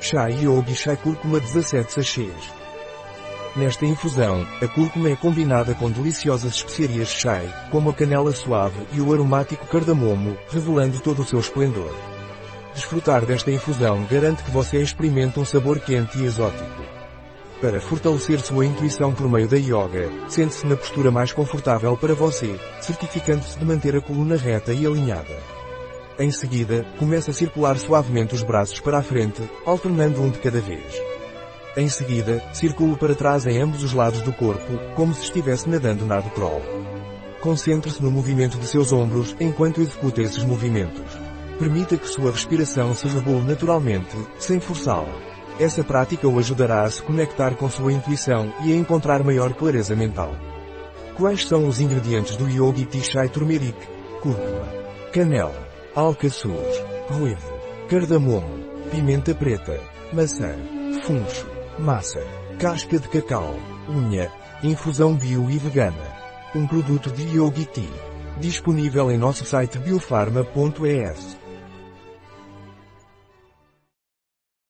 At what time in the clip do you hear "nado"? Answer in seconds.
36.06-36.30